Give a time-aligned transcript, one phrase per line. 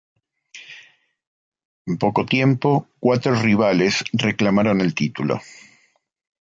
[1.85, 5.39] En poco tiempo, cuatro rivales reclamaron el título.